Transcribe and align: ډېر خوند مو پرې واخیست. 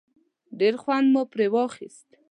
ډېر 0.59 0.73
خوند 0.81 1.07
مو 1.13 1.21
پرې 1.31 1.47
واخیست. 1.53 2.07